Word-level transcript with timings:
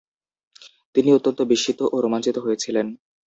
তিনি 0.95 1.09
অত্যন্ত 1.13 1.39
বিস্মিত 1.51 1.79
ও 1.85 1.95
রোমাঞ্চিত 2.01 2.37
হয়েছিলেন। 2.39 2.87